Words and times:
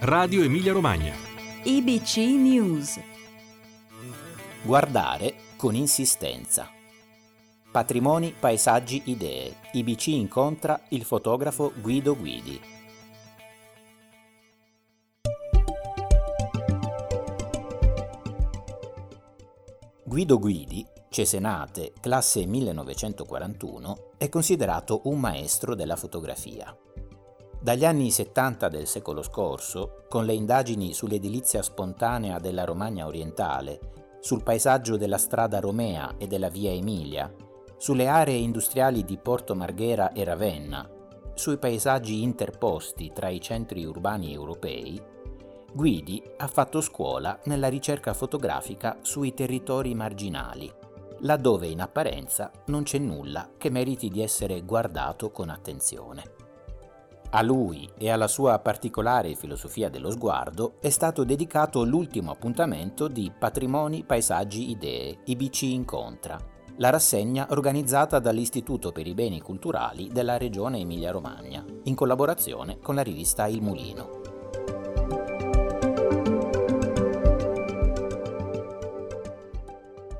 Radio 0.00 0.42
Emilia 0.42 0.72
Romagna. 0.72 1.14
IBC 1.62 2.16
News. 2.16 3.00
Guardare 4.62 5.34
con 5.56 5.74
insistenza. 5.74 6.70
Patrimoni, 7.70 8.34
paesaggi, 8.38 9.02
idee. 9.06 9.56
IBC 9.72 10.08
incontra 10.08 10.80
il 10.90 11.04
fotografo 11.04 11.72
Guido 11.80 12.14
Guidi. 12.16 12.60
Guido 20.04 20.38
Guidi, 20.38 20.86
Cesenate, 21.14 21.92
classe 22.00 22.44
1941, 22.44 24.14
è 24.18 24.28
considerato 24.28 25.02
un 25.04 25.20
maestro 25.20 25.76
della 25.76 25.94
fotografia. 25.94 26.76
Dagli 27.60 27.84
anni 27.84 28.10
70 28.10 28.68
del 28.68 28.88
secolo 28.88 29.22
scorso, 29.22 30.06
con 30.08 30.24
le 30.24 30.32
indagini 30.32 30.92
sull'edilizia 30.92 31.62
spontanea 31.62 32.40
della 32.40 32.64
Romagna 32.64 33.06
orientale, 33.06 33.78
sul 34.18 34.42
paesaggio 34.42 34.96
della 34.96 35.16
strada 35.16 35.60
Romea 35.60 36.16
e 36.18 36.26
della 36.26 36.48
via 36.48 36.72
Emilia, 36.72 37.32
sulle 37.76 38.08
aree 38.08 38.34
industriali 38.34 39.04
di 39.04 39.16
Porto 39.16 39.54
Marghera 39.54 40.10
e 40.10 40.24
Ravenna, 40.24 40.90
sui 41.34 41.58
paesaggi 41.58 42.24
interposti 42.24 43.12
tra 43.14 43.28
i 43.28 43.40
centri 43.40 43.84
urbani 43.84 44.32
europei, 44.32 45.00
Guidi 45.72 46.20
ha 46.38 46.48
fatto 46.48 46.80
scuola 46.80 47.38
nella 47.44 47.68
ricerca 47.68 48.14
fotografica 48.14 48.98
sui 49.02 49.32
territori 49.32 49.94
marginali, 49.94 50.82
laddove 51.20 51.66
in 51.66 51.80
apparenza 51.80 52.50
non 52.66 52.82
c'è 52.82 52.98
nulla 52.98 53.50
che 53.56 53.70
meriti 53.70 54.08
di 54.08 54.22
essere 54.22 54.62
guardato 54.62 55.30
con 55.30 55.48
attenzione. 55.48 56.22
A 57.30 57.42
lui 57.42 57.90
e 57.98 58.10
alla 58.10 58.28
sua 58.28 58.58
particolare 58.60 59.34
filosofia 59.34 59.88
dello 59.88 60.10
sguardo 60.10 60.74
è 60.80 60.90
stato 60.90 61.24
dedicato 61.24 61.82
l'ultimo 61.84 62.30
appuntamento 62.30 63.08
di 63.08 63.32
Patrimoni, 63.36 64.04
Paesaggi, 64.04 64.70
Idee, 64.70 65.18
IBC 65.24 65.62
Incontra, 65.62 66.38
la 66.76 66.90
rassegna 66.90 67.46
organizzata 67.50 68.18
dall'Istituto 68.18 68.92
per 68.92 69.06
i 69.06 69.14
Beni 69.14 69.40
Culturali 69.40 70.08
della 70.12 70.36
Regione 70.36 70.78
Emilia-Romagna, 70.78 71.64
in 71.84 71.94
collaborazione 71.94 72.78
con 72.80 72.94
la 72.94 73.02
rivista 73.02 73.46
Il 73.46 73.62
Mulino. 73.62 74.23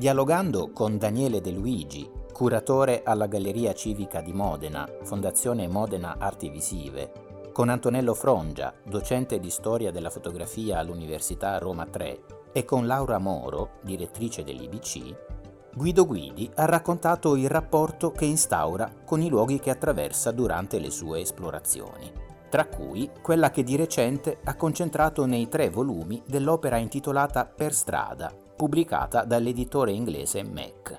Dialogando 0.00 0.70
con 0.72 0.96
Daniele 0.96 1.42
De 1.42 1.50
Luigi, 1.50 2.10
curatore 2.32 3.02
alla 3.04 3.26
Galleria 3.26 3.74
Civica 3.74 4.22
di 4.22 4.32
Modena, 4.32 4.88
Fondazione 5.02 5.68
Modena 5.68 6.16
Arti 6.18 6.48
Visive, 6.48 7.50
con 7.52 7.68
Antonello 7.68 8.14
Frongia, 8.14 8.72
docente 8.82 9.38
di 9.38 9.50
storia 9.50 9.90
della 9.90 10.08
fotografia 10.08 10.78
all'Università 10.78 11.58
Roma 11.58 11.84
3, 11.84 12.20
e 12.50 12.64
con 12.64 12.86
Laura 12.86 13.18
Moro, 13.18 13.72
direttrice 13.82 14.42
dell'IBC, 14.42 15.74
Guido 15.74 16.06
Guidi 16.06 16.50
ha 16.54 16.64
raccontato 16.64 17.36
il 17.36 17.50
rapporto 17.50 18.10
che 18.10 18.24
instaura 18.24 18.90
con 19.04 19.20
i 19.20 19.28
luoghi 19.28 19.58
che 19.58 19.68
attraversa 19.68 20.30
durante 20.30 20.78
le 20.78 20.88
sue 20.88 21.20
esplorazioni, 21.20 22.10
tra 22.48 22.64
cui 22.64 23.10
quella 23.20 23.50
che 23.50 23.62
di 23.62 23.76
recente 23.76 24.38
ha 24.44 24.56
concentrato 24.56 25.26
nei 25.26 25.46
tre 25.50 25.68
volumi 25.68 26.22
dell'opera 26.26 26.78
intitolata 26.78 27.44
Per 27.44 27.74
strada, 27.74 28.34
pubblicata 28.60 29.24
dall'editore 29.24 29.90
inglese 29.90 30.42
Mac, 30.42 30.98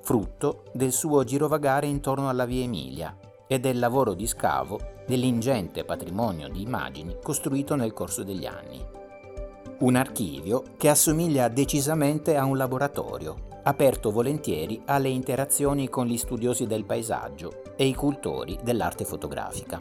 frutto 0.00 0.62
del 0.72 0.92
suo 0.92 1.24
girovagare 1.24 1.86
intorno 1.86 2.30
alla 2.30 2.46
via 2.46 2.64
Emilia 2.64 3.14
e 3.46 3.58
del 3.58 3.78
lavoro 3.78 4.14
di 4.14 4.26
scavo 4.26 4.80
dell'ingente 5.06 5.84
patrimonio 5.84 6.48
di 6.48 6.62
immagini 6.62 7.18
costruito 7.22 7.74
nel 7.74 7.92
corso 7.92 8.22
degli 8.22 8.46
anni. 8.46 8.82
Un 9.80 9.94
archivio 9.94 10.62
che 10.78 10.88
assomiglia 10.88 11.48
decisamente 11.48 12.34
a 12.34 12.46
un 12.46 12.56
laboratorio, 12.56 13.60
aperto 13.64 14.10
volentieri 14.10 14.80
alle 14.86 15.10
interazioni 15.10 15.90
con 15.90 16.06
gli 16.06 16.16
studiosi 16.16 16.66
del 16.66 16.86
paesaggio 16.86 17.74
e 17.76 17.84
i 17.84 17.94
cultori 17.94 18.58
dell'arte 18.62 19.04
fotografica. 19.04 19.78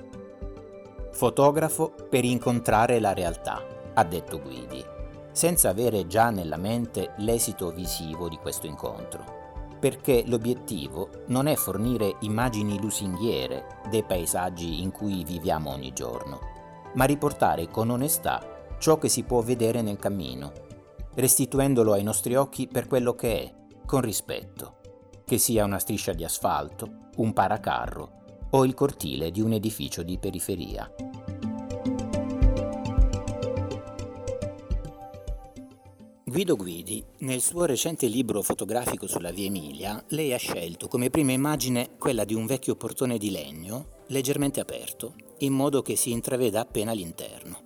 Fotografo 1.12 1.94
per 2.10 2.26
incontrare 2.26 3.00
la 3.00 3.14
realtà, 3.14 3.66
ha 3.94 4.04
detto 4.04 4.42
Guidi 4.42 4.95
senza 5.36 5.68
avere 5.68 6.08
già 6.08 6.30
nella 6.30 6.56
mente 6.56 7.12
l'esito 7.18 7.70
visivo 7.72 8.30
di 8.30 8.38
questo 8.38 8.68
incontro, 8.68 9.68
perché 9.78 10.24
l'obiettivo 10.26 11.10
non 11.28 11.48
è 11.48 11.56
fornire 11.56 12.16
immagini 12.22 12.80
lusinghiere 12.80 13.82
dei 13.90 14.04
paesaggi 14.04 14.82
in 14.82 14.92
cui 14.92 15.26
viviamo 15.26 15.72
ogni 15.72 15.92
giorno, 15.92 16.40
ma 16.94 17.04
riportare 17.04 17.68
con 17.68 17.90
onestà 17.90 18.78
ciò 18.80 18.98
che 18.98 19.10
si 19.10 19.24
può 19.24 19.42
vedere 19.42 19.82
nel 19.82 19.98
cammino, 19.98 20.54
restituendolo 21.16 21.92
ai 21.92 22.04
nostri 22.04 22.36
occhi 22.36 22.68
per 22.68 22.88
quello 22.88 23.14
che 23.14 23.44
è, 23.44 23.54
con 23.86 24.00
rispetto, 24.00 24.78
che 25.26 25.38
sia 25.38 25.66
una 25.66 25.80
striscia 25.80 26.14
di 26.14 26.24
asfalto, 26.24 27.10
un 27.18 27.34
paracarro 27.34 28.24
o 28.52 28.64
il 28.64 28.74
cortile 28.74 29.32
di 29.32 29.42
un 29.42 29.52
edificio 29.52 30.02
di 30.02 30.18
periferia. 30.18 30.90
Guido 36.36 36.58
Guidi, 36.58 37.02
nel 37.20 37.40
suo 37.40 37.64
recente 37.64 38.08
libro 38.08 38.42
fotografico 38.42 39.08
sulla 39.08 39.32
via 39.32 39.46
Emilia, 39.46 40.04
lei 40.10 40.34
ha 40.34 40.38
scelto 40.38 40.90
come 40.90 41.10
prima 41.10 41.32
immagine 41.32 41.92
quella 41.98 42.26
di 42.26 42.34
un 42.34 42.46
vecchio 42.46 42.76
portone 42.76 43.18
di 43.18 43.32
legno 43.32 44.02
leggermente 44.08 44.60
aperto, 44.60 45.14
in 45.38 45.54
modo 45.54 45.82
che 45.82 45.96
si 45.96 46.12
intraveda 46.12 46.60
appena 46.60 46.92
l'interno. 46.92 47.62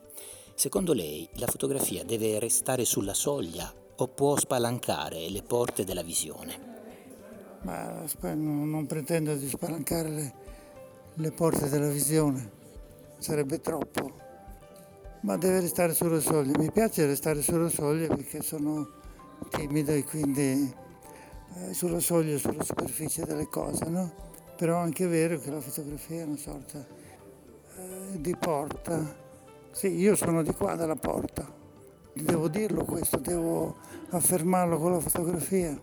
Secondo 0.53 0.93
lei 0.93 1.27
la 1.37 1.47
fotografia 1.47 2.03
deve 2.03 2.37
restare 2.37 2.85
sulla 2.85 3.15
soglia 3.15 3.73
o 3.95 4.07
può 4.07 4.37
spalancare 4.37 5.27
le 5.31 5.41
porte 5.41 5.83
della 5.83 6.03
visione? 6.03 6.59
Ma 7.63 8.05
non 8.35 8.85
pretendo 8.85 9.33
di 9.33 9.49
spalancare 9.49 10.09
le, 10.09 10.33
le 11.15 11.31
porte 11.31 11.69
della 11.69 11.89
visione, 11.89 12.51
sarebbe 13.17 13.61
troppo 13.61 14.27
ma 15.21 15.37
deve 15.37 15.61
restare 15.61 15.93
sulla 15.93 16.19
soglia. 16.19 16.57
Mi 16.57 16.71
piace 16.71 17.05
restare 17.05 17.41
sulla 17.41 17.69
soglia 17.69 18.07
perché 18.07 18.41
sono 18.41 18.87
timido 19.49 19.91
e 19.91 20.03
quindi 20.03 20.73
eh, 21.55 21.73
sulla 21.73 21.99
soglia, 21.99 22.37
sulla 22.37 22.63
superficie 22.63 23.25
delle 23.25 23.47
cose, 23.47 23.85
no? 23.85 24.27
Però 24.55 24.77
è 24.77 24.81
anche 24.81 25.07
vero 25.07 25.39
che 25.39 25.49
la 25.49 25.61
fotografia 25.61 26.21
è 26.21 26.25
una 26.25 26.37
sorta 26.37 26.85
eh, 27.77 28.19
di 28.19 28.35
porta. 28.35 29.27
Sì, 29.71 29.87
io 29.87 30.15
sono 30.15 30.41
di 30.43 30.53
qua 30.53 30.75
dalla 30.75 30.95
porta, 30.95 31.47
devo 32.13 32.47
dirlo 32.47 32.83
questo, 32.83 33.17
devo 33.17 33.77
affermarlo 34.09 34.77
con 34.77 34.91
la 34.91 34.99
fotografia. 34.99 35.79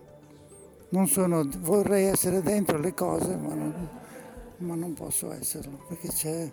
Sono, 1.05 1.47
vorrei 1.59 2.05
essere 2.05 2.41
dentro 2.41 2.77
le 2.77 2.93
cose, 2.93 3.35
ma 3.35 3.53
non, 3.53 3.89
ma 4.57 4.75
non 4.75 4.93
posso 4.93 5.31
esserlo 5.31 5.83
perché 5.87 6.07
c'è 6.07 6.49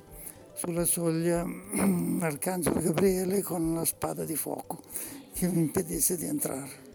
sulla 0.54 0.84
soglia 0.84 1.44
Arcangelo 2.20 2.80
Gabriele 2.80 3.42
con 3.42 3.74
la 3.74 3.84
spada 3.84 4.24
di 4.24 4.36
fuoco 4.36 4.80
che 5.34 5.48
mi 5.48 5.58
impedisse 5.58 6.16
di 6.16 6.26
entrare. 6.26 6.92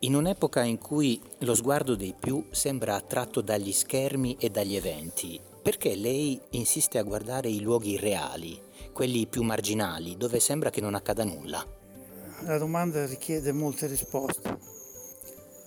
In 0.00 0.14
un'epoca 0.14 0.62
in 0.62 0.78
cui 0.78 1.20
lo 1.40 1.54
sguardo 1.54 1.94
dei 1.94 2.14
più 2.18 2.46
sembra 2.50 2.94
attratto 2.94 3.40
dagli 3.40 3.72
schermi 3.72 4.36
e 4.38 4.50
dagli 4.50 4.74
eventi, 4.74 5.40
perché 5.62 5.94
lei 5.94 6.40
insiste 6.50 6.98
a 6.98 7.02
guardare 7.02 7.48
i 7.48 7.60
luoghi 7.60 7.96
reali, 7.96 8.60
quelli 8.92 9.26
più 9.26 9.42
marginali, 9.42 10.16
dove 10.16 10.38
sembra 10.38 10.70
che 10.70 10.80
non 10.80 10.94
accada 10.94 11.24
nulla? 11.24 11.64
La 12.42 12.58
domanda 12.58 13.06
richiede 13.06 13.52
molte 13.52 13.86
risposte. 13.86 14.58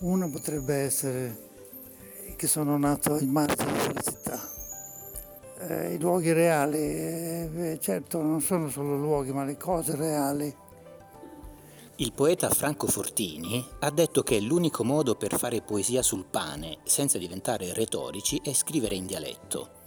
Una 0.00 0.28
potrebbe 0.28 0.74
essere 0.74 1.48
che 2.36 2.46
sono 2.46 2.78
nato 2.78 3.14
ai 3.14 3.26
margini 3.26 3.72
della 3.72 4.00
città 4.00 4.49
eh, 5.60 5.94
i 5.94 5.98
luoghi 6.00 6.32
reali, 6.32 6.78
eh, 6.78 7.78
certo 7.80 8.22
non 8.22 8.40
sono 8.40 8.68
solo 8.70 8.96
luoghi 8.96 9.32
ma 9.32 9.44
le 9.44 9.56
cose 9.56 9.94
reali. 9.94 10.54
Il 11.96 12.12
poeta 12.14 12.48
Franco 12.48 12.86
Fortini 12.86 13.62
ha 13.80 13.90
detto 13.90 14.22
che 14.22 14.40
l'unico 14.40 14.84
modo 14.84 15.16
per 15.16 15.36
fare 15.36 15.60
poesia 15.60 16.00
sul 16.02 16.24
pane 16.24 16.78
senza 16.84 17.18
diventare 17.18 17.74
retorici 17.74 18.40
è 18.42 18.54
scrivere 18.54 18.94
in 18.94 19.04
dialetto. 19.04 19.78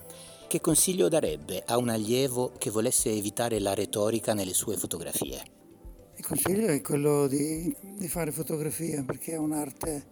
Che 0.48 0.62
consiglio 0.62 1.10
darebbe 1.10 1.64
a 1.66 1.78
un 1.78 1.90
allievo 1.90 2.52
che 2.60 2.70
volesse 2.70 3.10
evitare 3.10 3.60
la 3.60 3.74
retorica 3.74 4.36
nelle 4.36 4.54
sue 4.54 4.78
fotografie? 4.78 5.42
Il 6.16 6.24
consiglio 6.24 6.68
è 6.68 6.80
quello 6.82 7.26
di, 7.26 7.76
di 7.98 8.08
fare 8.08 8.32
fotografia 8.32 9.04
perché 9.04 9.32
è 9.32 9.38
un'arte 9.38 10.06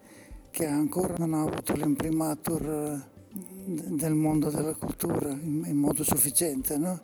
che 0.50 0.66
ancora 0.66 1.14
non 1.16 1.34
ha 1.34 1.42
avuto 1.42 1.72
l'imprimatur 1.74 3.10
del 3.34 4.14
mondo 4.14 4.50
della 4.50 4.74
cultura 4.74 5.30
in, 5.30 5.76
modo 5.76 6.04
sufficiente, 6.04 6.76
no? 6.76 7.00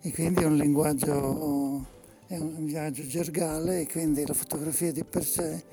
E 0.00 0.12
quindi 0.12 0.42
è 0.42 0.44
un 0.44 0.56
linguaggio, 0.56 1.84
è 2.26 2.36
un 2.36 2.52
linguaggio 2.54 3.04
gergale 3.06 3.80
e 3.80 3.86
quindi 3.88 4.24
la 4.24 4.34
fotografia 4.34 4.92
di 4.92 5.04
per 5.04 5.24
sé, 5.24 5.64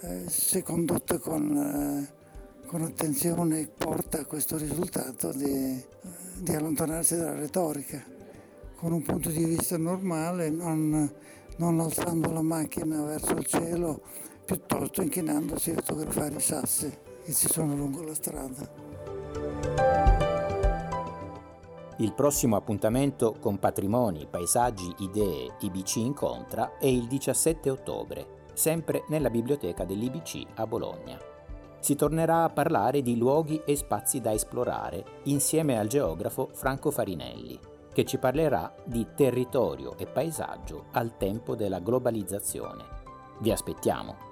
eh, 0.00 0.24
se 0.28 0.62
condotta 0.62 1.18
con, 1.18 1.56
eh, 1.56 2.66
con 2.66 2.82
attenzione, 2.82 3.68
porta 3.68 4.20
a 4.20 4.24
questo 4.24 4.56
risultato 4.56 5.32
di, 5.32 5.44
eh, 5.44 5.84
di 6.38 6.54
allontanarsi 6.54 7.16
dalla 7.16 7.38
retorica, 7.38 8.02
con 8.76 8.92
un 8.92 9.02
punto 9.02 9.30
di 9.30 9.44
vista 9.44 9.76
normale, 9.76 10.48
non, 10.48 11.10
non 11.58 11.80
alzando 11.80 12.30
la 12.32 12.42
macchina 12.42 13.02
verso 13.02 13.32
il 13.32 13.46
cielo, 13.46 14.00
piuttosto 14.46 15.02
inchinandosi 15.02 15.70
a 15.70 15.82
fotografare 15.82 16.36
i 16.36 16.40
sassi 16.40 16.90
che 17.24 17.32
ci 17.32 17.48
sono 17.48 17.74
lungo 17.74 18.02
la 18.02 18.14
strada. 18.14 18.95
Il 21.98 22.12
prossimo 22.12 22.56
appuntamento 22.56 23.36
con 23.40 23.58
patrimoni, 23.58 24.26
paesaggi, 24.28 24.94
idee 24.98 25.54
IBC 25.60 25.96
Incontra 25.96 26.76
è 26.76 26.84
il 26.84 27.06
17 27.06 27.70
ottobre, 27.70 28.44
sempre 28.52 29.04
nella 29.08 29.30
biblioteca 29.30 29.84
dell'IBC 29.84 30.42
a 30.56 30.66
Bologna. 30.66 31.18
Si 31.80 31.94
tornerà 31.94 32.44
a 32.44 32.50
parlare 32.50 33.00
di 33.00 33.16
luoghi 33.16 33.62
e 33.64 33.76
spazi 33.76 34.20
da 34.20 34.34
esplorare 34.34 35.04
insieme 35.24 35.78
al 35.78 35.86
geografo 35.86 36.50
Franco 36.52 36.90
Farinelli, 36.90 37.58
che 37.94 38.04
ci 38.04 38.18
parlerà 38.18 38.74
di 38.84 39.06
territorio 39.14 39.96
e 39.96 40.06
paesaggio 40.06 40.86
al 40.92 41.16
tempo 41.16 41.54
della 41.54 41.78
globalizzazione. 41.78 42.84
Vi 43.38 43.50
aspettiamo! 43.50 44.25